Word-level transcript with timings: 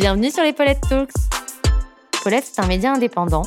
Bienvenue 0.00 0.30
sur 0.30 0.42
les 0.42 0.54
Paulette 0.54 0.80
Talks. 0.88 1.12
Paulette, 2.24 2.44
c'est 2.50 2.62
un 2.62 2.66
média 2.66 2.90
indépendant, 2.90 3.42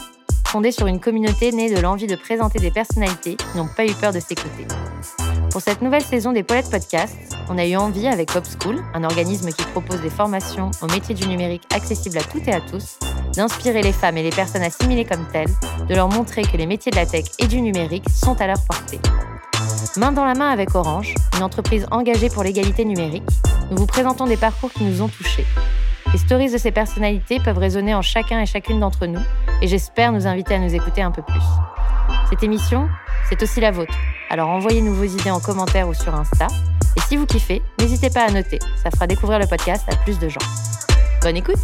fondé 0.45 0.71
sur 0.71 0.85
une 0.85 0.99
communauté 0.99 1.52
née 1.52 1.73
de 1.73 1.81
l'envie 1.81 2.05
de 2.05 2.15
présenter 2.15 2.59
des 2.59 2.70
personnalités 2.70 3.38
qui 3.38 3.57
n'ont 3.57 3.67
pas 3.75 3.88
eu 3.88 3.93
peur 3.95 4.13
de 4.13 4.20
s'écouter. 4.20 4.67
Pour 5.49 5.61
cette 5.61 5.81
nouvelle 5.81 6.03
saison 6.03 6.31
des 6.31 6.43
Paulette 6.43 6.70
Podcasts, 6.70 7.17
on 7.49 7.57
a 7.57 7.66
eu 7.66 7.75
envie, 7.75 8.07
avec 8.07 8.29
School, 8.29 8.84
un 8.93 9.03
organisme 9.03 9.49
qui 9.49 9.63
propose 9.63 9.99
des 10.02 10.11
formations 10.11 10.70
au 10.84 10.85
métier 10.85 11.16
du 11.16 11.27
numérique 11.27 11.63
accessibles 11.73 12.20
à 12.20 12.23
toutes 12.23 12.47
et 12.47 12.54
à 12.54 12.61
tous, 12.61 12.99
d'inspirer 13.35 13.81
les 13.81 13.91
femmes 13.91 14.17
et 14.17 14.23
les 14.23 14.29
personnes 14.29 14.62
assimilées 14.62 15.05
comme 15.05 15.26
telles, 15.31 15.49
de 15.90 15.95
leur 15.95 16.07
montrer 16.07 16.43
que 16.43 16.55
les 16.55 16.67
métiers 16.67 16.91
de 16.91 16.98
la 16.98 17.07
tech 17.07 17.26
et 17.40 17.48
du 17.48 17.62
numérique 17.62 18.07
sont 18.12 18.40
à 18.40 18.45
leur 18.45 18.63
portée. 18.70 18.99
Main 19.98 20.12
dans 20.12 20.26
la 20.26 20.35
main 20.35 20.51
avec 20.51 20.76
Orange, 20.76 21.15
une 21.35 21.41
entreprise 21.41 21.88
engagée 21.90 22.29
pour 22.29 22.43
l'égalité 22.43 22.85
numérique, 22.85 23.23
nous 23.71 23.77
vous 23.77 23.88
présentons 23.88 24.27
des 24.27 24.38
parcours 24.38 24.71
qui 24.71 24.84
nous 24.84 25.01
ont 25.01 25.07
touchés. 25.07 25.48
Les 26.13 26.20
stories 26.20 26.52
de 26.52 26.59
ces 26.59 26.70
personnalités 26.70 27.40
peuvent 27.40 27.58
résonner 27.58 27.95
en 27.95 28.03
chacun 28.03 28.40
et 28.40 28.45
chacune 28.45 28.80
d'entre 28.80 29.08
nous, 29.08 29.20
et 29.63 29.67
j'espère 29.67 30.12
nous 30.12 30.27
inviter 30.27 30.54
à 30.54 30.59
nous 30.59 30.76
écouter 30.76 31.02
un 31.02 31.09
peu 31.09 31.23
plus. 31.23 31.41
Cette 32.30 32.44
émission, 32.44 32.88
c'est 33.27 33.41
aussi 33.41 33.59
la 33.59 33.71
vôtre, 33.71 33.95
alors 34.30 34.49
envoyez-nous 34.49 34.94
vos 34.94 35.05
idées 35.05 35.31
en 35.31 35.40
commentaire 35.40 35.88
ou 35.88 35.95
sur 35.95 36.13
Insta, 36.13 36.45
et 36.95 37.02
si 37.07 37.18
vous 37.18 37.26
kiffez, 37.26 37.63
n'hésitez 37.80 38.12
pas 38.12 38.27
à 38.27 38.31
noter, 38.31 38.59
ça 38.84 38.91
fera 38.91 39.07
découvrir 39.07 39.40
le 39.40 39.48
podcast 39.48 39.85
à 39.91 39.95
plus 39.95 40.20
de 40.20 40.30
gens. 40.30 40.40
Bonne 41.23 41.38
écoute 41.38 41.57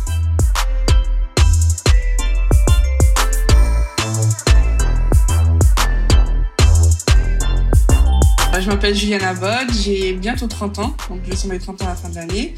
Je 8.60 8.68
m'appelle 8.68 8.96
Juliana 8.96 9.34
Bod, 9.36 9.72
j'ai 9.72 10.14
bientôt 10.14 10.48
30 10.48 10.80
ans, 10.80 10.96
donc 11.10 11.20
je 11.24 11.30
vais 11.30 11.36
sur 11.36 11.50
mes 11.50 11.60
30 11.60 11.82
ans 11.84 11.86
à 11.86 11.90
la 11.90 11.96
fin 11.96 12.10
de 12.10 12.16
l'année. 12.16 12.56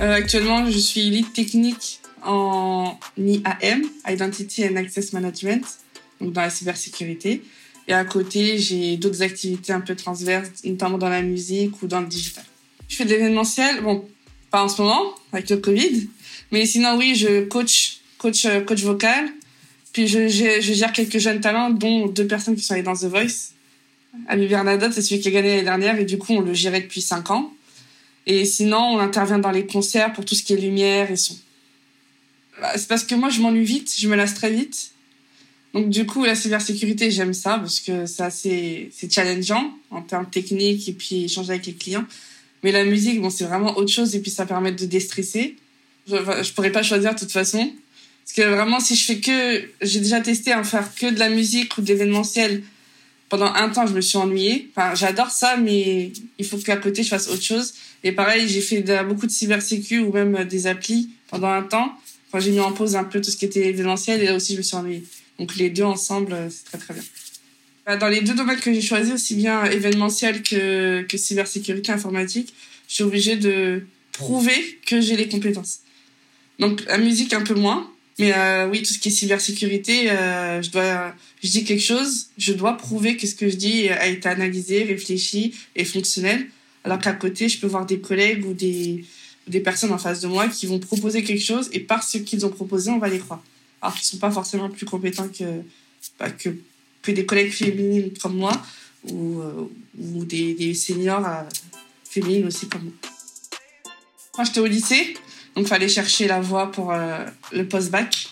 Euh, 0.00 0.14
actuellement, 0.14 0.70
je 0.70 0.78
suis 0.78 1.10
lead 1.10 1.32
technique 1.32 2.00
en 2.24 2.98
IAM, 3.18 3.82
Identity 4.08 4.66
and 4.66 4.76
Access 4.76 5.12
Management, 5.12 5.62
donc 6.20 6.32
dans 6.32 6.40
la 6.40 6.50
cybersécurité. 6.50 7.42
Et 7.86 7.92
à 7.92 8.04
côté, 8.04 8.56
j'ai 8.58 8.96
d'autres 8.96 9.22
activités 9.22 9.72
un 9.72 9.80
peu 9.80 9.94
transverses, 9.94 10.64
notamment 10.64 10.96
dans 10.96 11.08
la 11.08 11.22
musique 11.22 11.82
ou 11.82 11.86
dans 11.86 12.00
le 12.00 12.06
digital. 12.06 12.44
Je 12.88 12.96
fais 12.96 13.04
de 13.04 13.10
l'événementiel, 13.10 13.82
bon, 13.82 14.08
pas 14.50 14.64
en 14.64 14.68
ce 14.68 14.80
moment, 14.80 15.14
avec 15.32 15.50
le 15.50 15.58
Covid, 15.58 16.08
mais 16.50 16.64
sinon, 16.64 16.96
oui, 16.96 17.14
je 17.14 17.44
coach, 17.44 18.00
coach, 18.18 18.46
euh, 18.46 18.60
coach 18.60 18.82
vocal. 18.82 19.28
Puis 19.92 20.06
je, 20.06 20.28
gère 20.28 20.92
quelques 20.92 21.18
jeunes 21.18 21.40
talents, 21.40 21.70
dont 21.70 22.06
deux 22.06 22.26
personnes 22.26 22.54
qui 22.54 22.62
sont 22.62 22.74
allées 22.74 22.82
dans 22.82 22.94
The 22.94 23.04
Voice. 23.04 23.52
Ami 24.28 24.46
Bernadotte, 24.46 24.92
c'est 24.92 25.02
celui 25.02 25.20
qui 25.20 25.28
a 25.28 25.30
gagné 25.30 25.48
l'année 25.48 25.62
dernière 25.64 25.98
et 25.98 26.04
du 26.04 26.16
coup, 26.16 26.32
on 26.32 26.40
le 26.40 26.54
gérait 26.54 26.80
depuis 26.80 27.00
5 27.00 27.30
ans. 27.30 27.52
Et 28.26 28.44
sinon, 28.44 28.78
on 28.78 28.98
intervient 28.98 29.38
dans 29.38 29.50
les 29.50 29.66
concerts 29.66 30.12
pour 30.12 30.24
tout 30.24 30.34
ce 30.34 30.42
qui 30.42 30.52
est 30.52 30.56
lumière 30.56 31.10
et 31.10 31.16
son. 31.16 31.36
Bah, 32.60 32.72
c'est 32.76 32.88
parce 32.88 33.04
que 33.04 33.14
moi, 33.14 33.30
je 33.30 33.40
m'ennuie 33.40 33.64
vite, 33.64 33.94
je 33.98 34.08
me 34.08 34.16
lasse 34.16 34.34
très 34.34 34.50
vite. 34.50 34.92
Donc 35.72 35.88
du 35.88 36.04
coup, 36.04 36.24
la 36.24 36.34
cybersécurité, 36.34 37.10
j'aime 37.10 37.32
ça 37.32 37.58
parce 37.58 37.80
que 37.80 38.04
c'est 38.06 38.90
c'est 38.92 39.12
challengeant 39.12 39.72
en 39.90 40.02
termes 40.02 40.28
techniques 40.28 40.88
et 40.88 40.92
puis 40.92 41.24
échanger 41.24 41.50
avec 41.50 41.66
les 41.66 41.74
clients. 41.74 42.04
Mais 42.62 42.72
la 42.72 42.84
musique, 42.84 43.20
bon, 43.20 43.30
c'est 43.30 43.44
vraiment 43.44 43.76
autre 43.76 43.90
chose 43.90 44.14
et 44.14 44.20
puis 44.20 44.30
ça 44.30 44.46
permet 44.46 44.72
de 44.72 44.84
déstresser. 44.84 45.56
Je, 46.08 46.16
je 46.16 46.52
pourrais 46.52 46.72
pas 46.72 46.82
choisir 46.82 47.14
de 47.14 47.18
toute 47.18 47.30
façon. 47.30 47.72
Parce 48.24 48.48
que 48.48 48.54
vraiment, 48.54 48.80
si 48.80 48.96
je 48.96 49.04
fais 49.04 49.18
que... 49.18 49.64
J'ai 49.80 50.00
déjà 50.00 50.20
testé 50.20 50.52
à 50.52 50.62
faire 50.62 50.94
que 50.94 51.06
de 51.06 51.18
la 51.18 51.30
musique 51.30 51.76
ou 51.78 51.82
de 51.82 51.86
l'événementiel 51.86 52.62
pendant 53.30 53.46
un 53.46 53.68
temps, 53.70 53.86
je 53.86 53.94
me 53.94 54.00
suis 54.02 54.18
ennuyée. 54.18 54.70
Enfin, 54.76 54.94
j'adore 54.94 55.30
ça, 55.30 55.56
mais 55.56 56.12
il 56.38 56.44
faut 56.44 56.58
qu'à 56.58 56.76
côté, 56.76 57.02
je 57.02 57.08
fasse 57.08 57.28
autre 57.28 57.42
chose. 57.42 57.72
Et 58.02 58.12
pareil, 58.12 58.48
j'ai 58.48 58.60
fait 58.60 58.84
beaucoup 59.04 59.26
de 59.26 59.30
cybersécu 59.30 60.00
ou 60.00 60.12
même 60.12 60.44
des 60.44 60.66
applis 60.66 61.10
pendant 61.28 61.48
un 61.48 61.62
temps. 61.62 61.92
Enfin, 62.28 62.40
j'ai 62.40 62.50
mis 62.50 62.60
en 62.60 62.72
pause 62.72 62.96
un 62.96 63.04
peu 63.04 63.20
tout 63.20 63.30
ce 63.30 63.36
qui 63.36 63.44
était 63.44 63.68
événementiel 63.68 64.20
et 64.20 64.26
là 64.26 64.34
aussi, 64.34 64.52
je 64.54 64.58
me 64.58 64.62
suis 64.62 64.76
ennuyée. 64.76 65.04
Donc, 65.38 65.56
les 65.56 65.70
deux 65.70 65.84
ensemble, 65.84 66.36
c'est 66.50 66.64
très, 66.64 66.78
très 66.78 66.94
bien. 66.94 67.02
Bah, 67.86 67.96
dans 67.96 68.08
les 68.08 68.20
deux 68.20 68.34
domaines 68.34 68.58
que 68.58 68.72
j'ai 68.74 68.82
choisis, 68.82 69.14
aussi 69.14 69.36
bien 69.36 69.64
événementiel 69.64 70.42
que, 70.42 71.02
que 71.02 71.16
cybersécurité 71.16 71.92
informatique, 71.92 72.52
je 72.88 72.94
suis 72.94 73.04
obligée 73.04 73.36
de 73.36 73.86
prouver 74.12 74.80
que 74.86 75.00
j'ai 75.00 75.16
les 75.16 75.28
compétences. 75.28 75.80
Donc, 76.58 76.84
la 76.86 76.98
musique, 76.98 77.32
un 77.32 77.42
peu 77.42 77.54
moins. 77.54 77.88
Mais 78.20 78.34
euh, 78.36 78.68
oui, 78.68 78.82
tout 78.82 78.92
ce 78.92 78.98
qui 78.98 79.08
est 79.08 79.12
cybersécurité, 79.12 80.10
euh, 80.10 80.60
je 80.60 80.70
dois, 80.70 81.14
je 81.42 81.48
dis 81.48 81.64
quelque 81.64 81.82
chose, 81.82 82.28
je 82.36 82.52
dois 82.52 82.76
prouver 82.76 83.16
que 83.16 83.26
ce 83.26 83.34
que 83.34 83.48
je 83.48 83.56
dis 83.56 83.88
a 83.88 84.06
été 84.08 84.28
analysé, 84.28 84.84
réfléchi 84.84 85.54
et 85.74 85.86
fonctionnel. 85.86 86.46
Alors 86.84 86.98
qu'à 86.98 87.14
côté, 87.14 87.48
je 87.48 87.58
peux 87.58 87.66
voir 87.66 87.86
des 87.86 87.98
collègues 88.00 88.44
ou 88.44 88.52
des, 88.52 89.06
des 89.48 89.60
personnes 89.60 89.90
en 89.90 89.96
face 89.96 90.20
de 90.20 90.28
moi 90.28 90.48
qui 90.48 90.66
vont 90.66 90.78
proposer 90.78 91.24
quelque 91.24 91.42
chose 91.42 91.70
et 91.72 91.80
par 91.80 92.02
ce 92.02 92.18
qu'ils 92.18 92.44
ont 92.44 92.50
proposé, 92.50 92.90
on 92.90 92.98
va 92.98 93.08
les 93.08 93.18
croire. 93.18 93.42
Alors 93.80 93.94
qu'ils 93.94 94.04
sont 94.04 94.18
pas 94.18 94.30
forcément 94.30 94.68
plus 94.68 94.84
compétents 94.84 95.28
que, 95.28 95.62
bah, 96.18 96.30
que, 96.30 96.50
que 97.00 97.12
des 97.12 97.24
collègues 97.24 97.52
féminines 97.52 98.10
comme 98.20 98.36
moi 98.36 98.52
ou, 99.04 99.40
euh, 99.40 99.66
ou 99.98 100.26
des, 100.26 100.52
des 100.52 100.74
seniors 100.74 101.26
féminines 102.04 102.46
aussi 102.46 102.68
comme 102.68 102.84
moi. 102.84 102.92
Quand 104.32 104.44
j'étais 104.44 104.60
au 104.60 104.66
lycée, 104.66 105.14
donc, 105.60 105.68
fallait 105.68 105.88
chercher 105.88 106.26
la 106.26 106.40
voie 106.40 106.72
pour 106.72 106.90
euh, 106.90 107.18
le 107.52 107.66
post-bac. 107.66 108.30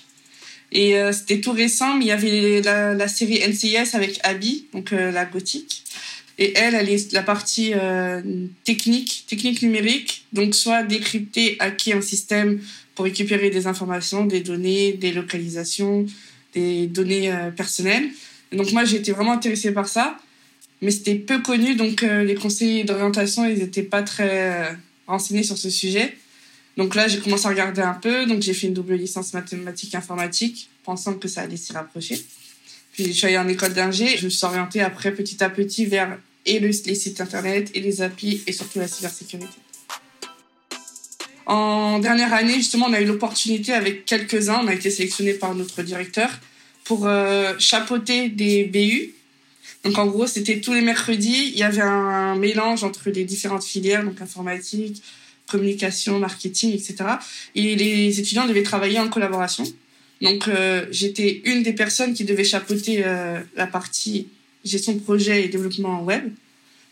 Et 0.72 0.96
euh, 0.96 1.12
c'était 1.12 1.42
tout 1.42 1.52
récent, 1.52 1.94
mais 1.94 2.06
il 2.06 2.08
y 2.08 2.10
avait 2.10 2.62
la, 2.62 3.08
série 3.08 3.40
NCIS 3.46 3.94
avec 3.94 4.18
Abby, 4.22 4.66
donc 4.72 4.94
euh, 4.94 5.10
la 5.10 5.26
gothique. 5.26 5.84
Et 6.38 6.56
elle, 6.56 6.74
elle 6.74 6.88
est 6.88 7.12
la 7.12 7.22
partie 7.22 7.72
technique, 8.62 9.24
technique 9.26 9.60
numérique, 9.60 10.24
donc 10.32 10.54
soit 10.54 10.84
décrypter, 10.84 11.56
hacker 11.58 11.98
un 11.98 12.00
système 12.00 12.60
pour 12.94 13.06
récupérer 13.06 13.50
des 13.50 13.66
informations, 13.66 14.24
des 14.24 14.40
données, 14.40 14.92
des 14.92 15.10
localisations, 15.10 16.06
des 16.54 16.86
données 16.86 17.36
personnelles. 17.56 18.08
Donc 18.52 18.70
moi, 18.70 18.84
été 18.84 19.10
vraiment 19.10 19.32
intéressée 19.32 19.72
par 19.72 19.88
ça, 19.88 20.16
mais 20.80 20.92
c'était 20.92 21.16
peu 21.16 21.42
connu, 21.42 21.74
donc 21.74 22.02
les 22.02 22.36
conseillers 22.36 22.84
d'orientation, 22.84 23.44
ils 23.44 23.58
n'étaient 23.58 23.82
pas 23.82 24.04
très 24.04 24.76
renseignés 25.08 25.42
sur 25.42 25.58
ce 25.58 25.70
sujet. 25.70 26.16
Donc 26.78 26.94
là, 26.94 27.08
j'ai 27.08 27.18
commencé 27.18 27.44
à 27.44 27.48
regarder 27.48 27.82
un 27.82 27.94
peu. 27.94 28.24
Donc 28.24 28.40
j'ai 28.40 28.54
fait 28.54 28.68
une 28.68 28.72
double 28.72 28.94
licence 28.94 29.34
mathématiques 29.34 29.96
informatique, 29.96 30.70
pensant 30.84 31.14
que 31.14 31.26
ça 31.26 31.42
allait 31.42 31.56
s'y 31.56 31.72
rapprocher. 31.72 32.24
Puis 32.92 33.06
je 33.06 33.12
suis 33.12 33.26
allée 33.26 33.36
en 33.36 33.48
école 33.48 33.74
d'ingé. 33.74 34.16
Je 34.16 34.24
me 34.24 34.30
suis 34.30 34.46
orientée 34.46 34.80
après 34.80 35.12
petit 35.12 35.42
à 35.42 35.50
petit 35.50 35.86
vers 35.86 36.16
les 36.46 36.72
sites 36.72 37.20
internet 37.20 37.70
et 37.74 37.80
les 37.80 38.00
applis 38.00 38.42
et 38.46 38.52
surtout 38.52 38.78
la 38.78 38.86
cybersécurité. 38.86 39.58
En 41.46 41.98
dernière 41.98 42.32
année, 42.32 42.54
justement, 42.54 42.86
on 42.86 42.92
a 42.92 43.00
eu 43.00 43.06
l'opportunité 43.06 43.72
avec 43.72 44.04
quelques-uns, 44.04 44.60
on 44.62 44.68
a 44.68 44.74
été 44.74 44.90
sélectionnés 44.90 45.34
par 45.34 45.54
notre 45.54 45.82
directeur 45.82 46.30
pour 46.84 47.06
euh, 47.06 47.54
chapeauter 47.58 48.28
des 48.28 48.64
BU. 48.64 49.14
Donc 49.82 49.98
en 49.98 50.06
gros, 50.06 50.26
c'était 50.26 50.60
tous 50.60 50.74
les 50.74 50.80
mercredis, 50.80 51.50
il 51.52 51.58
y 51.58 51.62
avait 51.62 51.82
un 51.82 52.36
mélange 52.36 52.84
entre 52.84 53.10
les 53.10 53.24
différentes 53.24 53.64
filières, 53.64 54.04
donc 54.04 54.20
informatique, 54.20 55.02
communication, 55.48 56.18
marketing, 56.18 56.72
etc. 56.74 56.96
Et 57.54 57.74
les 57.74 58.20
étudiants 58.20 58.46
devaient 58.46 58.62
travailler 58.62 58.98
en 58.98 59.08
collaboration. 59.08 59.64
Donc, 60.20 60.48
euh, 60.48 60.86
j'étais 60.90 61.42
une 61.44 61.62
des 61.62 61.72
personnes 61.72 62.14
qui 62.14 62.24
devait 62.24 62.44
chapeauter 62.44 63.02
euh, 63.04 63.40
la 63.56 63.66
partie 63.66 64.28
gestion 64.64 64.92
de 64.92 65.00
projet 65.00 65.44
et 65.44 65.48
développement 65.48 66.02
web. 66.02 66.30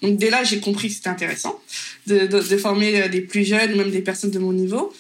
Donc, 0.03 0.19
dès 0.19 0.31
là, 0.31 0.45
j'ai 0.45 0.61
compris 0.61 0.89
que 0.89 0.95
c'était 0.95 1.09
intéressant 1.09 1.61
de, 2.07 2.41
former 2.57 3.03
euh, 3.03 3.09
des 3.09 3.21
plus 3.21 3.45
jeunes 3.45 3.77
même 3.77 3.91
des 3.91 4.03
personnes 4.03 4.31
de 4.31 4.39
mon 4.39 4.53
niveau. 4.53 4.93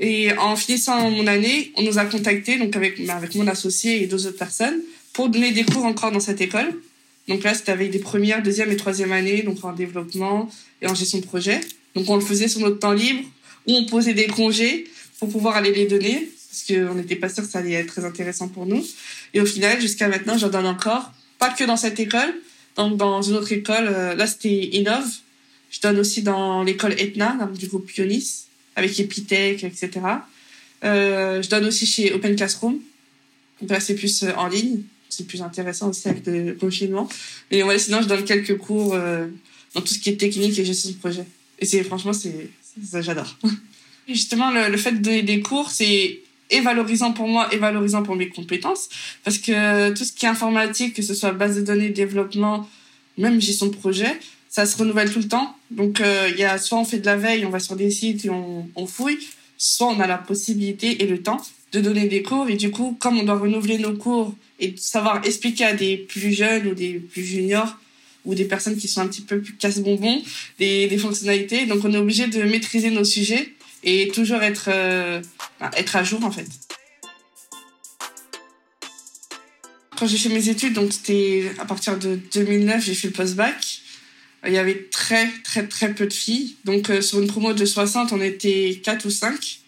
Et 0.00 0.32
en 0.38 0.54
finissant 0.56 1.10
mon 1.10 1.26
année, 1.26 1.72
on 1.76 1.82
nous 1.82 1.98
a 1.98 2.04
contactés, 2.04 2.56
donc 2.58 2.74
avec, 2.76 3.04
bah, 3.04 3.16
avec 3.16 3.34
mon 3.34 3.48
associé 3.48 4.02
et 4.02 4.06
deux 4.06 4.26
autres 4.26 4.38
personnes, 4.38 4.80
pour 5.12 5.28
donner 5.28 5.50
des 5.50 5.64
cours 5.64 5.84
encore 5.84 6.12
dans 6.12 6.20
cette 6.20 6.40
école. 6.40 6.72
Donc 7.26 7.42
là, 7.42 7.52
c'était 7.52 7.72
avec 7.72 7.90
des 7.90 7.98
premières, 7.98 8.42
deuxième 8.42 8.70
et 8.70 8.76
troisième 8.76 9.12
années, 9.12 9.42
donc 9.42 9.62
en 9.64 9.72
développement 9.72 10.48
et 10.80 10.86
en 10.86 10.94
gestion 10.94 11.18
de 11.18 11.26
projet. 11.26 11.60
Donc 11.98 12.08
on 12.08 12.14
le 12.14 12.24
faisait 12.24 12.46
sur 12.46 12.60
notre 12.60 12.78
temps 12.78 12.92
libre, 12.92 13.24
ou 13.66 13.74
on 13.74 13.86
posait 13.86 14.14
des 14.14 14.28
congés 14.28 14.86
pour 15.18 15.28
pouvoir 15.28 15.56
aller 15.56 15.72
les 15.72 15.86
donner, 15.86 16.30
parce 16.48 16.64
qu'on 16.64 16.94
n'était 16.94 17.16
pas 17.16 17.28
sûr 17.28 17.42
que 17.42 17.50
ça 17.50 17.58
allait 17.58 17.72
être 17.72 17.88
très 17.88 18.04
intéressant 18.04 18.46
pour 18.46 18.66
nous. 18.66 18.86
Et 19.34 19.40
au 19.40 19.46
final, 19.46 19.80
jusqu'à 19.80 20.06
maintenant, 20.06 20.38
j'en 20.38 20.48
donne 20.48 20.66
encore, 20.66 21.12
pas 21.40 21.50
que 21.50 21.64
dans 21.64 21.76
cette 21.76 21.98
école, 21.98 22.32
donc 22.76 22.96
dans 22.96 23.20
une 23.20 23.34
autre 23.34 23.50
école, 23.50 23.88
euh, 23.88 24.14
là 24.14 24.28
c'était 24.28 24.68
Innov, 24.76 25.04
je 25.72 25.80
donne 25.80 25.98
aussi 25.98 26.22
dans 26.22 26.62
l'école 26.62 26.92
Etna, 26.92 27.50
du 27.58 27.66
groupe 27.66 27.86
Pionis, 27.86 28.44
avec 28.76 28.98
Epitech, 29.00 29.64
etc. 29.64 29.90
Euh, 30.84 31.42
je 31.42 31.48
donne 31.48 31.64
aussi 31.66 31.84
chez 31.84 32.12
Open 32.12 32.36
Classroom, 32.36 32.78
donc 33.60 33.70
là 33.70 33.80
c'est 33.80 33.96
plus 33.96 34.22
euh, 34.22 34.32
en 34.36 34.46
ligne, 34.46 34.82
c'est 35.08 35.26
plus 35.26 35.42
intéressant 35.42 35.88
aussi 35.90 36.08
avec 36.08 36.24
le 36.26 36.52
confinement. 36.52 37.08
Mais 37.50 37.64
ouais, 37.64 37.80
sinon 37.80 38.02
je 38.02 38.06
donne 38.06 38.24
quelques 38.24 38.56
cours 38.56 38.96
dans 39.74 39.80
tout 39.80 39.94
ce 39.94 39.98
qui 39.98 40.10
est 40.10 40.16
technique 40.16 40.56
et 40.58 40.64
gestion 40.64 40.90
de 40.90 40.96
projet. 40.96 41.24
Et 41.58 41.66
c'est 41.66 41.82
franchement, 41.82 42.12
c'est 42.12 42.50
ça, 42.84 43.00
j'adore. 43.02 43.36
Justement, 44.08 44.50
le, 44.50 44.70
le, 44.70 44.76
fait 44.76 44.92
de 44.92 44.98
donner 44.98 45.22
des 45.22 45.40
cours, 45.40 45.70
c'est 45.70 46.20
et 46.50 46.60
valorisant 46.60 47.12
pour 47.12 47.28
moi 47.28 47.48
et 47.52 47.58
valorisant 47.58 48.02
pour 48.02 48.16
mes 48.16 48.28
compétences. 48.28 48.88
Parce 49.24 49.38
que 49.38 49.90
tout 49.90 50.04
ce 50.04 50.12
qui 50.12 50.26
est 50.26 50.28
informatique, 50.28 50.94
que 50.94 51.02
ce 51.02 51.14
soit 51.14 51.32
base 51.32 51.56
de 51.56 51.62
données, 51.62 51.90
développement, 51.90 52.68
même 53.18 53.40
gestion 53.40 53.66
de 53.66 53.76
projet, 53.76 54.18
ça 54.48 54.66
se 54.66 54.76
renouvelle 54.76 55.12
tout 55.12 55.18
le 55.18 55.28
temps. 55.28 55.56
Donc, 55.70 56.00
euh, 56.00 56.30
y 56.36 56.44
a 56.44 56.58
soit 56.58 56.78
on 56.78 56.84
fait 56.84 56.98
de 56.98 57.06
la 57.06 57.16
veille, 57.16 57.44
on 57.44 57.50
va 57.50 57.60
sur 57.60 57.76
des 57.76 57.90
sites 57.90 58.24
et 58.24 58.30
on, 58.30 58.68
on 58.74 58.86
fouille, 58.86 59.18
soit 59.58 59.88
on 59.88 60.00
a 60.00 60.06
la 60.06 60.18
possibilité 60.18 61.02
et 61.02 61.06
le 61.06 61.22
temps 61.22 61.40
de 61.72 61.80
donner 61.80 62.08
des 62.08 62.22
cours. 62.22 62.48
Et 62.48 62.56
du 62.56 62.70
coup, 62.70 62.96
comme 62.98 63.18
on 63.18 63.24
doit 63.24 63.38
renouveler 63.38 63.78
nos 63.78 63.94
cours 63.94 64.34
et 64.58 64.74
savoir 64.78 65.20
expliquer 65.24 65.64
à 65.64 65.74
des 65.74 65.96
plus 65.96 66.32
jeunes 66.32 66.68
ou 66.68 66.74
des 66.74 66.94
plus 66.94 67.24
juniors 67.24 67.76
ou 68.24 68.34
des 68.34 68.44
personnes 68.44 68.76
qui 68.76 68.88
sont 68.88 69.00
un 69.00 69.06
petit 69.06 69.22
peu 69.22 69.40
plus 69.40 69.54
casse-bonbons 69.54 70.22
des, 70.58 70.86
des 70.86 70.98
fonctionnalités, 70.98 71.66
donc 71.66 71.84
on 71.84 71.92
est 71.92 71.98
obligé 71.98 72.26
de 72.26 72.42
maîtriser 72.42 72.90
nos 72.90 73.04
sujets 73.04 73.54
et 73.82 74.08
toujours 74.08 74.42
être, 74.42 74.68
euh, 74.68 75.20
être 75.76 75.96
à 75.96 76.04
jour 76.04 76.24
en 76.24 76.30
fait. 76.30 76.46
Quand 79.96 80.06
j'ai 80.06 80.18
fait 80.18 80.28
mes 80.28 80.48
études, 80.48 80.74
donc 80.74 80.92
c'était 80.92 81.50
à 81.58 81.64
partir 81.64 81.98
de 81.98 82.20
2009, 82.32 82.84
j'ai 82.84 82.94
fait 82.94 83.08
le 83.08 83.14
post-bac. 83.14 83.80
Il 84.46 84.52
y 84.52 84.58
avait 84.58 84.88
très, 84.92 85.28
très, 85.42 85.66
très 85.66 85.92
peu 85.92 86.06
de 86.06 86.12
filles. 86.12 86.54
Donc, 86.64 86.90
euh, 86.90 87.00
sur 87.00 87.20
une 87.20 87.26
promo 87.26 87.52
de 87.52 87.64
60, 87.64 88.12
on 88.12 88.20
était 88.20 88.80
4 88.84 89.06
ou 89.06 89.10
5, 89.10 89.58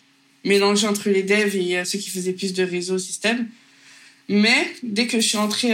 mélangés 0.44 0.86
entre 0.86 1.10
les 1.10 1.24
devs 1.24 1.56
et 1.56 1.78
euh, 1.78 1.84
ceux 1.84 1.98
qui 1.98 2.10
faisaient 2.10 2.32
plus 2.32 2.52
de 2.52 2.62
réseau 2.62 2.96
système. 2.96 3.48
Mais 4.28 4.72
dès 4.84 5.08
que 5.08 5.20
je 5.20 5.26
suis 5.26 5.38
entrée 5.38 5.72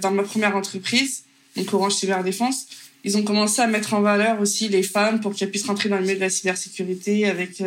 dans 0.00 0.10
ma 0.10 0.22
première 0.22 0.56
entreprise, 0.56 1.24
donc 1.58 1.74
Orange 1.74 1.94
Cyberdéfense, 1.94 2.66
ils 3.04 3.16
ont 3.16 3.22
commencé 3.22 3.60
à 3.60 3.66
mettre 3.66 3.94
en 3.94 4.00
valeur 4.00 4.40
aussi 4.40 4.68
les 4.68 4.82
femmes 4.82 5.20
pour 5.20 5.34
qu'elles 5.34 5.50
puissent 5.50 5.66
rentrer 5.66 5.88
dans 5.88 5.96
le 5.96 6.02
milieu 6.02 6.14
de 6.14 6.20
la 6.20 6.30
cybersécurité 6.30 7.26
avec 7.26 7.62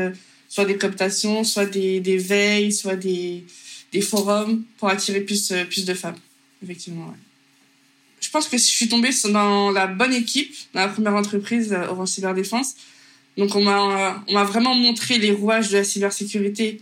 soit 0.50 0.66
des 0.66 0.78
cooptations, 0.78 1.44
soit 1.44 1.66
des, 1.66 2.18
veilles, 2.18 2.74
soit 2.74 2.96
des, 2.96 3.46
forums 4.02 4.64
pour 4.78 4.90
attirer 4.90 5.22
plus, 5.22 5.54
plus 5.70 5.86
de 5.86 5.94
femmes 5.94 6.18
effectivement. 6.64 7.08
Ouais. 7.08 7.18
Je 8.20 8.30
pense 8.30 8.48
que 8.48 8.58
je 8.58 8.64
suis 8.64 8.88
tombée 8.88 9.10
dans 9.32 9.72
la 9.72 9.88
bonne 9.88 10.14
équipe, 10.14 10.54
dans 10.74 10.82
la 10.82 10.88
première 10.88 11.16
entreprise 11.16 11.74
euh, 11.74 11.88
Orange 11.88 12.10
Cyberdéfense. 12.10 12.76
Donc 13.38 13.56
on 13.56 13.64
m'a 13.64 14.24
on 14.28 14.34
m'a 14.34 14.44
vraiment 14.44 14.76
montré 14.76 15.18
les 15.18 15.32
rouages 15.32 15.70
de 15.70 15.78
la 15.78 15.84
cybersécurité 15.84 16.82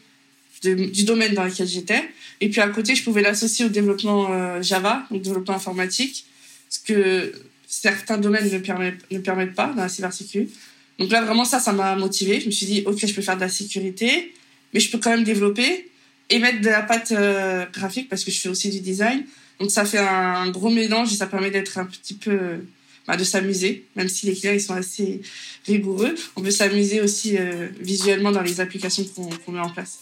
du 0.63 1.03
domaine 1.05 1.33
dans 1.33 1.45
lequel 1.45 1.67
j'étais. 1.67 2.09
Et 2.41 2.49
puis 2.49 2.59
à 2.59 2.67
côté, 2.67 2.95
je 2.95 3.03
pouvais 3.03 3.21
l'associer 3.21 3.65
au 3.65 3.69
développement 3.69 4.31
euh, 4.31 4.61
Java, 4.61 5.05
au 5.11 5.17
développement 5.17 5.55
informatique, 5.55 6.25
ce 6.69 6.79
que 6.79 7.33
certains 7.67 8.17
domaines 8.17 8.49
ne 8.51 8.57
permettent, 8.57 9.55
pas 9.55 9.67
dans 9.67 9.83
la 9.83 9.89
cybersécurité. 9.89 10.51
Donc 10.97 11.11
là, 11.11 11.21
vraiment, 11.21 11.45
ça, 11.45 11.59
ça 11.59 11.71
m'a 11.71 11.95
motivé. 11.95 12.39
Je 12.39 12.47
me 12.47 12.51
suis 12.51 12.65
dit, 12.65 12.83
OK, 12.85 13.05
je 13.05 13.13
peux 13.13 13.21
faire 13.21 13.35
de 13.35 13.41
la 13.41 13.49
sécurité, 13.49 14.33
mais 14.73 14.79
je 14.79 14.91
peux 14.91 14.97
quand 14.97 15.11
même 15.11 15.23
développer 15.23 15.89
et 16.29 16.39
mettre 16.39 16.61
de 16.61 16.69
la 16.69 16.81
pâte 16.81 17.11
euh, 17.11 17.65
graphique 17.73 18.09
parce 18.09 18.23
que 18.23 18.31
je 18.31 18.39
fais 18.39 18.49
aussi 18.49 18.69
du 18.69 18.81
design. 18.81 19.23
Donc 19.59 19.71
ça 19.71 19.85
fait 19.85 19.97
un 19.97 20.49
gros 20.49 20.69
mélange 20.69 21.11
et 21.11 21.15
ça 21.15 21.27
permet 21.27 21.51
d'être 21.51 21.77
un 21.77 21.85
petit 21.85 22.13
peu 22.13 22.59
bah, 23.07 23.17
de 23.17 23.23
s'amuser, 23.23 23.85
même 23.95 24.07
si 24.07 24.27
les 24.27 24.35
clients 24.35 24.53
ils 24.53 24.61
sont 24.61 24.75
assez 24.75 25.21
rigoureux. 25.65 26.13
On 26.35 26.41
peut 26.41 26.51
s'amuser 26.51 27.01
aussi 27.01 27.37
euh, 27.37 27.67
visuellement 27.79 28.31
dans 28.31 28.43
les 28.43 28.61
applications 28.61 29.03
qu'on 29.03 29.51
met 29.51 29.59
en 29.59 29.69
place. 29.69 29.99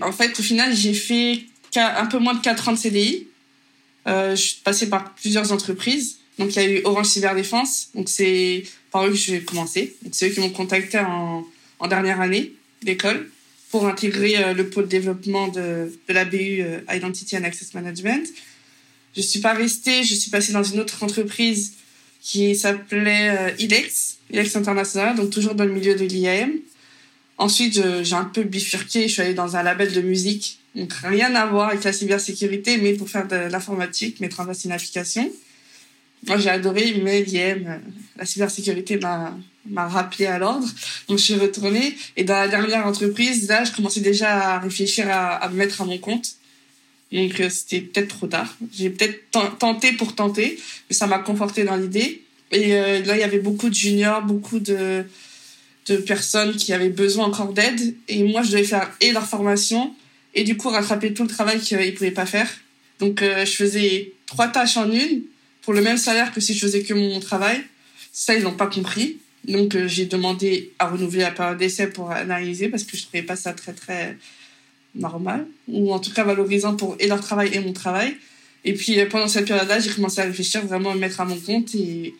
En 0.00 0.12
fait, 0.12 0.38
au 0.38 0.42
final, 0.42 0.74
j'ai 0.74 0.94
fait 0.94 1.44
un 1.76 2.06
peu 2.06 2.18
moins 2.18 2.34
de 2.34 2.40
4 2.40 2.68
ans 2.68 2.72
de 2.72 2.78
CDI. 2.78 3.28
Euh, 4.06 4.34
je 4.34 4.42
suis 4.42 4.60
passée 4.62 4.88
par 4.88 5.14
plusieurs 5.14 5.52
entreprises. 5.52 6.18
Donc, 6.38 6.56
il 6.56 6.62
y 6.62 6.64
a 6.64 6.68
eu 6.70 6.80
Orange 6.84 7.06
Cyberdéfense. 7.06 7.90
Donc, 7.94 8.08
c'est 8.08 8.64
par 8.90 9.06
eux 9.06 9.10
que 9.10 9.16
j'ai 9.16 9.42
commencé. 9.42 9.96
C'est 10.12 10.28
eux 10.28 10.32
qui 10.32 10.40
m'ont 10.40 10.50
contacté 10.50 10.98
en, 10.98 11.44
dernière 11.88 12.20
année 12.20 12.52
d'école 12.82 13.30
pour 13.70 13.86
intégrer 13.86 14.36
euh, 14.36 14.52
le 14.52 14.68
pôle 14.68 14.88
développement 14.88 15.48
de, 15.48 15.92
de 16.08 16.12
la 16.12 16.24
BU 16.24 16.62
euh, 16.62 16.80
Identity 16.92 17.36
and 17.36 17.44
Access 17.44 17.74
Management. 17.74 18.28
Je 19.16 19.22
suis 19.22 19.40
pas 19.40 19.54
restée, 19.54 20.02
je 20.02 20.14
suis 20.14 20.30
passée 20.30 20.52
dans 20.52 20.62
une 20.62 20.80
autre 20.80 21.02
entreprise 21.02 21.74
qui 22.20 22.54
s'appelait 22.54 23.54
IDEX, 23.58 24.18
IDEX 24.30 24.56
International, 24.56 25.16
donc 25.16 25.30
toujours 25.30 25.54
dans 25.54 25.64
le 25.64 25.72
milieu 25.72 25.94
de 25.94 26.04
l'IAM. 26.04 26.52
Ensuite, 27.40 27.82
j'ai 28.02 28.14
un 28.14 28.26
peu 28.26 28.42
bifurqué, 28.42 29.08
je 29.08 29.12
suis 29.14 29.22
allée 29.22 29.32
dans 29.32 29.56
un 29.56 29.62
label 29.62 29.90
de 29.92 30.02
musique, 30.02 30.58
donc 30.74 30.92
rien 31.02 31.34
à 31.34 31.46
voir 31.46 31.70
avec 31.70 31.82
la 31.84 31.92
cybersécurité, 31.92 32.76
mais 32.76 32.92
pour 32.92 33.08
faire 33.08 33.26
de 33.26 33.34
l'informatique, 33.34 34.20
mettre 34.20 34.40
en 34.40 34.44
place 34.44 34.64
une 34.66 34.72
application. 34.72 35.26
Moi, 36.26 36.36
j'ai 36.36 36.50
adoré, 36.50 37.00
mais 37.02 37.22
l'IAM, 37.22 37.80
la 38.18 38.26
cybersécurité 38.26 39.00
m'a 39.00 39.88
rappelé 39.88 40.26
à 40.26 40.38
l'ordre. 40.38 40.68
Donc, 41.08 41.16
je 41.16 41.24
suis 41.24 41.34
retournée. 41.34 41.96
Et 42.18 42.24
dans 42.24 42.34
la 42.34 42.46
dernière 42.46 42.86
entreprise, 42.86 43.48
là, 43.48 43.64
je 43.64 43.72
commençais 43.72 44.00
déjà 44.00 44.56
à 44.56 44.58
réfléchir 44.58 45.08
à, 45.08 45.36
à 45.36 45.48
me 45.48 45.54
mettre 45.54 45.80
à 45.80 45.86
mon 45.86 45.96
compte. 45.96 46.34
Donc, 47.10 47.40
euh, 47.40 47.48
c'était 47.48 47.80
peut-être 47.80 48.08
trop 48.08 48.26
tard. 48.26 48.54
J'ai 48.70 48.90
peut-être 48.90 49.30
tenté 49.58 49.92
pour 49.92 50.14
tenter, 50.14 50.58
mais 50.88 50.94
ça 50.94 51.06
m'a 51.06 51.18
conforté 51.18 51.64
dans 51.64 51.76
l'idée. 51.76 52.22
Et 52.52 52.74
euh, 52.74 53.02
là, 53.02 53.16
il 53.16 53.20
y 53.20 53.24
avait 53.24 53.38
beaucoup 53.38 53.70
de 53.70 53.74
juniors, 53.74 54.20
beaucoup 54.22 54.58
de, 54.58 55.04
de 55.86 55.96
personnes 55.96 56.56
qui 56.56 56.72
avaient 56.72 56.90
besoin 56.90 57.26
encore 57.26 57.52
d'aide. 57.52 57.94
Et 58.08 58.22
moi, 58.22 58.42
je 58.42 58.52
devais 58.52 58.64
faire 58.64 58.90
et 59.00 59.12
leur 59.12 59.26
formation, 59.26 59.94
et 60.34 60.44
du 60.44 60.56
coup, 60.56 60.68
rattraper 60.68 61.14
tout 61.14 61.22
le 61.22 61.28
travail 61.28 61.60
qu'ils 61.60 61.78
ne 61.78 61.90
pouvaient 61.90 62.10
pas 62.10 62.26
faire. 62.26 62.48
Donc, 62.98 63.22
euh, 63.22 63.44
je 63.44 63.52
faisais 63.52 64.12
trois 64.26 64.48
tâches 64.48 64.76
en 64.76 64.90
une, 64.90 65.22
pour 65.62 65.72
le 65.72 65.80
même 65.80 65.98
salaire 65.98 66.32
que 66.32 66.40
si 66.40 66.54
je 66.54 66.60
faisais 66.60 66.82
que 66.82 66.94
mon 66.94 67.20
travail. 67.20 67.62
Ça, 68.12 68.34
ils 68.34 68.42
n'ont 68.42 68.54
pas 68.54 68.66
compris. 68.66 69.18
Donc, 69.44 69.74
euh, 69.74 69.88
j'ai 69.88 70.06
demandé 70.06 70.72
à 70.78 70.88
renouveler 70.88 71.22
la 71.22 71.30
période 71.30 71.58
d'essai 71.58 71.88
pour 71.88 72.10
analyser 72.10 72.68
parce 72.68 72.84
que 72.84 72.96
je 72.96 73.02
trouvais 73.04 73.22
pas 73.22 73.36
ça 73.36 73.52
très, 73.52 73.72
très 73.72 74.16
normal 74.94 75.46
ou 75.68 75.92
en 75.92 76.00
tout 76.00 76.12
cas 76.12 76.24
valorisant 76.24 76.74
pour 76.74 76.96
et 76.98 77.06
leur 77.06 77.20
travail 77.20 77.50
et 77.54 77.60
mon 77.60 77.72
travail. 77.72 78.16
Et 78.64 78.74
puis, 78.74 79.00
euh, 79.00 79.06
pendant 79.06 79.28
cette 79.28 79.46
période-là, 79.46 79.80
j'ai 79.80 79.90
commencé 79.90 80.20
à 80.20 80.24
réfléchir, 80.24 80.64
vraiment 80.66 80.90
à 80.90 80.94
me 80.94 81.00
mettre 81.00 81.20
à 81.20 81.24
mon 81.24 81.38
compte 81.38 81.74
et 81.74 82.14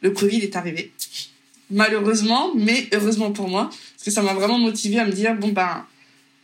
le 0.00 0.10
Covid 0.10 0.38
est 0.38 0.56
arrivé. 0.56 0.92
Malheureusement, 1.74 2.52
mais 2.54 2.88
heureusement 2.92 3.32
pour 3.32 3.48
moi, 3.48 3.68
parce 3.68 4.04
que 4.04 4.10
ça 4.12 4.22
m'a 4.22 4.32
vraiment 4.32 4.58
motivé 4.58 5.00
à 5.00 5.04
me 5.04 5.10
dire, 5.10 5.34
bon, 5.34 5.48
ben, 5.48 5.84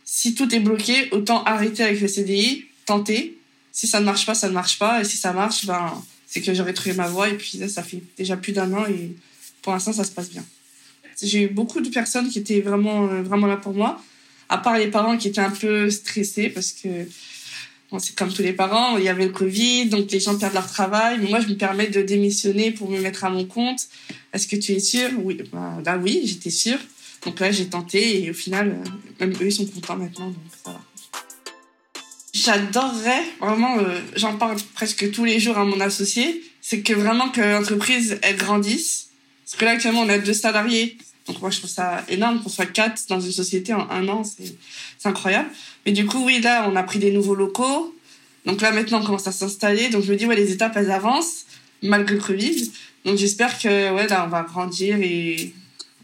si 0.03 0.35
tout 0.35 0.53
est 0.53 0.59
bloqué, 0.59 1.07
autant 1.11 1.41
arrêter 1.45 1.83
avec 1.83 2.01
le 2.01 2.09
CDI, 2.09 2.65
tenter. 2.85 3.37
Si 3.71 3.87
ça 3.87 4.01
ne 4.01 4.05
marche 4.05 4.25
pas, 4.25 4.33
ça 4.33 4.49
ne 4.49 4.53
marche 4.53 4.77
pas. 4.77 4.99
Et 4.99 5.05
si 5.05 5.15
ça 5.15 5.31
marche, 5.31 5.65
ben, 5.65 5.93
c'est 6.27 6.41
que 6.41 6.53
j'aurais 6.53 6.73
trouvé 6.73 6.93
ma 6.95 7.07
voie. 7.07 7.29
Et 7.29 7.37
puis 7.37 7.57
là, 7.59 7.69
ça 7.69 7.81
fait 7.81 8.03
déjà 8.17 8.35
plus 8.35 8.51
d'un 8.51 8.73
an 8.73 8.85
et 8.87 9.15
pour 9.61 9.71
l'instant, 9.71 9.93
ça 9.93 10.03
se 10.03 10.11
passe 10.11 10.29
bien. 10.29 10.43
J'ai 11.21 11.43
eu 11.43 11.47
beaucoup 11.47 11.79
de 11.79 11.89
personnes 11.89 12.27
qui 12.27 12.39
étaient 12.39 12.59
vraiment, 12.59 13.07
euh, 13.07 13.21
vraiment 13.21 13.47
là 13.47 13.55
pour 13.55 13.73
moi, 13.73 14.01
à 14.49 14.57
part 14.57 14.77
les 14.77 14.87
parents 14.87 15.17
qui 15.17 15.29
étaient 15.29 15.39
un 15.39 15.51
peu 15.51 15.89
stressés 15.89 16.49
parce 16.49 16.73
que 16.73 17.07
bon, 17.91 17.99
c'est 17.99 18.15
comme 18.15 18.31
tous 18.31 18.41
les 18.41 18.53
parents, 18.53 18.97
il 18.97 19.03
y 19.03 19.09
avait 19.09 19.25
le 19.25 19.31
Covid, 19.31 19.87
donc 19.87 20.11
les 20.11 20.19
gens 20.19 20.37
perdent 20.37 20.53
leur 20.53 20.67
travail. 20.67 21.19
Mais 21.21 21.29
moi, 21.29 21.39
je 21.39 21.47
me 21.47 21.55
permets 21.55 21.87
de 21.87 22.01
démissionner 22.01 22.71
pour 22.71 22.89
me 22.89 22.99
mettre 22.99 23.23
à 23.23 23.29
mon 23.29 23.45
compte. 23.45 23.87
Est-ce 24.33 24.47
que 24.47 24.55
tu 24.55 24.71
es 24.73 24.79
sûre? 24.79 25.09
Oui, 25.23 25.37
bah, 25.51 25.99
oui, 26.01 26.21
j'étais 26.25 26.49
sûre. 26.49 26.79
Donc 27.25 27.39
là, 27.39 27.51
j'ai 27.51 27.67
tenté 27.67 28.23
et 28.23 28.31
au 28.31 28.33
final, 28.33 28.69
euh, 28.69 28.89
même 29.19 29.33
eux, 29.41 29.45
ils 29.45 29.51
sont 29.51 29.67
contents 29.67 29.97
maintenant, 29.97 30.27
donc 30.27 30.37
ça 30.63 30.71
va. 30.71 30.81
J'adorerais, 32.33 33.23
vraiment, 33.39 33.77
euh, 33.77 33.99
j'en 34.15 34.37
parle 34.37 34.57
presque 34.73 35.11
tous 35.11 35.25
les 35.25 35.39
jours 35.39 35.57
à 35.57 35.65
mon 35.65 35.79
associé, 35.81 36.43
c'est 36.61 36.81
que 36.81 36.93
vraiment 36.93 37.29
que 37.29 37.41
l'entreprise, 37.41 38.17
elle 38.23 38.37
grandisse 38.37 39.11
parce 39.51 39.59
que 39.59 39.65
là, 39.65 39.71
actuellement, 39.71 40.01
on 40.01 40.09
a 40.09 40.17
deux 40.17 40.33
salariés. 40.33 40.97
Donc 41.27 41.41
moi, 41.41 41.49
je 41.49 41.59
trouve 41.59 41.69
ça 41.69 42.03
énorme 42.09 42.41
qu'on 42.41 42.49
soit 42.49 42.65
quatre 42.65 43.03
dans 43.07 43.19
une 43.19 43.31
société 43.31 43.73
en 43.73 43.89
un 43.89 44.07
an. 44.07 44.23
C'est 44.23 45.07
incroyable. 45.07 45.49
Mais 45.85 45.91
du 45.91 46.05
coup, 46.05 46.25
oui, 46.25 46.41
là, 46.41 46.67
on 46.71 46.75
a 46.75 46.83
pris 46.83 46.99
des 46.99 47.11
nouveaux 47.11 47.35
locaux. 47.35 47.95
Donc 48.45 48.61
là, 48.61 48.71
maintenant, 48.71 49.01
on 49.01 49.05
commence 49.05 49.27
à 49.27 49.31
s'installer. 49.31 49.89
Donc 49.89 50.03
je 50.03 50.11
me 50.11 50.17
dis, 50.17 50.25
ouais, 50.25 50.35
les 50.35 50.51
étapes, 50.51 50.73
elles 50.75 50.91
avancent, 50.91 51.45
malgré 51.83 52.15
le 52.15 52.21
Covid. 52.21 52.71
Donc 53.05 53.17
j'espère 53.17 53.57
que, 53.59 53.93
ouais, 53.93 54.07
là, 54.07 54.25
on 54.25 54.29
va 54.29 54.43
grandir 54.43 54.97
et... 55.01 55.53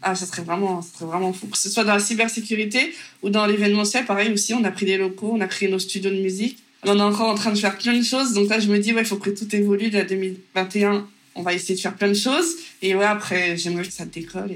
Ah, 0.00 0.14
ça 0.14 0.26
serait 0.26 0.42
vraiment, 0.42 0.80
ça 0.80 0.90
serait 0.96 1.06
vraiment 1.06 1.32
fou. 1.32 1.48
Que 1.48 1.58
ce 1.58 1.68
soit 1.68 1.82
dans 1.82 1.94
la 1.94 1.98
cybersécurité 1.98 2.94
ou 3.22 3.30
dans 3.30 3.46
l'événementiel, 3.46 4.06
pareil 4.06 4.32
aussi, 4.32 4.54
on 4.54 4.62
a 4.62 4.70
pris 4.70 4.86
des 4.86 4.96
locaux, 4.96 5.32
on 5.34 5.40
a 5.40 5.48
créé 5.48 5.68
nos 5.68 5.80
studios 5.80 6.10
de 6.10 6.20
musique. 6.20 6.58
On 6.84 6.96
est 6.96 7.02
encore 7.02 7.28
en 7.28 7.34
train 7.34 7.50
de 7.50 7.58
faire 7.58 7.76
plein 7.76 7.98
de 7.98 8.04
choses. 8.04 8.32
Donc 8.32 8.48
là, 8.48 8.60
je 8.60 8.68
me 8.68 8.78
dis, 8.78 8.92
ouais, 8.94 9.02
il 9.02 9.06
faut 9.06 9.16
que 9.16 9.30
tout 9.30 9.54
évolue. 9.56 9.90
De 9.90 10.00
2021, 10.00 11.04
on 11.34 11.42
va 11.42 11.52
essayer 11.52 11.74
de 11.74 11.80
faire 11.80 11.96
plein 11.96 12.06
de 12.06 12.14
choses. 12.14 12.46
Et 12.80 12.94
ouais, 12.94 13.04
après, 13.04 13.56
j'aimerais 13.56 13.84
que 13.84 13.92
ça 13.92 14.04
décolle 14.04 14.52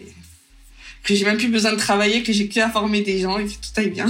que 1.02 1.14
j'ai 1.14 1.24
même 1.24 1.38
plus 1.38 1.48
besoin 1.48 1.72
de 1.72 1.78
travailler, 1.78 2.22
que 2.22 2.32
j'ai 2.32 2.48
que 2.48 2.60
à 2.60 2.70
former 2.70 3.00
des 3.02 3.18
gens 3.18 3.38
et 3.38 3.44
que 3.44 3.50
tout 3.50 3.80
aille 3.80 3.90
bien. 3.90 4.06